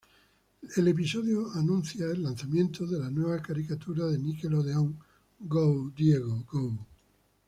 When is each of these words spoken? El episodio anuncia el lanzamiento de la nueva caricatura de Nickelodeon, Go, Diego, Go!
El 0.77 0.87
episodio 0.87 1.51
anuncia 1.51 2.05
el 2.07 2.23
lanzamiento 2.23 2.87
de 2.87 2.97
la 2.97 3.11
nueva 3.11 3.39
caricatura 3.39 4.07
de 4.07 4.17
Nickelodeon, 4.17 4.97
Go, 5.41 5.91
Diego, 5.95 6.43
Go! 6.51 6.87